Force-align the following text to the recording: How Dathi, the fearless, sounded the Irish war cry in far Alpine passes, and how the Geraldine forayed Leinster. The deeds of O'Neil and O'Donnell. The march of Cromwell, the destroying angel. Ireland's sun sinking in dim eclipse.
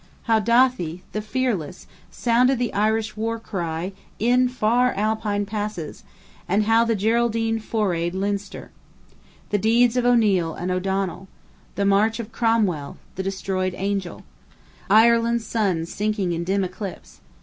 How 0.23 0.39
Dathi, 0.39 1.01
the 1.11 1.21
fearless, 1.21 1.85
sounded 2.09 2.57
the 2.57 2.73
Irish 2.73 3.15
war 3.15 3.37
cry 3.37 3.91
in 4.17 4.49
far 4.49 4.93
Alpine 4.93 5.45
passes, 5.45 6.03
and 6.49 6.63
how 6.63 6.83
the 6.83 6.95
Geraldine 6.95 7.59
forayed 7.59 8.15
Leinster. 8.15 8.71
The 9.51 9.59
deeds 9.59 9.95
of 9.97 10.03
O'Neil 10.05 10.55
and 10.55 10.71
O'Donnell. 10.71 11.27
The 11.75 11.85
march 11.85 12.19
of 12.19 12.31
Cromwell, 12.31 12.97
the 13.13 13.21
destroying 13.21 13.75
angel. 13.75 14.23
Ireland's 14.89 15.45
sun 15.45 15.85
sinking 15.85 16.31
in 16.31 16.45
dim 16.45 16.63
eclipse. 16.63 17.21